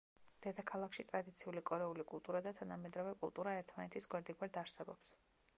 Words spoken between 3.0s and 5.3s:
კულტურა ერთმანეთის გვერდიგვერდ არსებობს.